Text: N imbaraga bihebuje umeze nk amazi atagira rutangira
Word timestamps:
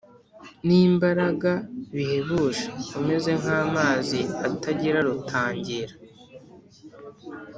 N 0.65 0.69
imbaraga 0.87 1.51
bihebuje 1.93 2.65
umeze 2.99 3.31
nk 3.41 3.47
amazi 3.61 4.19
atagira 4.47 4.99
rutangira 5.07 5.93